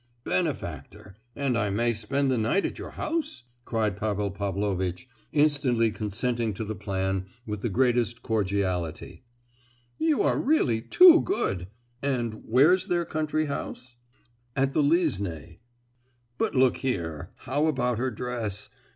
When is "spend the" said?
1.93-2.37